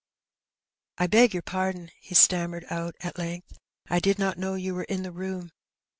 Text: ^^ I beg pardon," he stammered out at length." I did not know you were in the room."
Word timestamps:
^^ 0.01 0.03
I 0.97 1.05
beg 1.05 1.39
pardon," 1.45 1.91
he 1.99 2.15
stammered 2.15 2.65
out 2.71 2.95
at 3.01 3.19
length." 3.19 3.55
I 3.87 3.99
did 3.99 4.17
not 4.17 4.35
know 4.39 4.55
you 4.55 4.73
were 4.73 4.85
in 4.85 5.03
the 5.03 5.11
room." 5.11 5.51